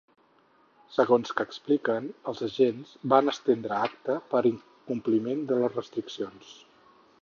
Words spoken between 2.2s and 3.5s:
els agents van